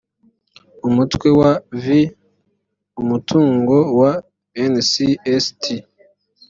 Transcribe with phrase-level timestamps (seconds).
[0.87, 1.51] umutwe wa
[1.81, 1.83] v:
[3.01, 4.11] umutungo wa
[4.71, 5.63] ncst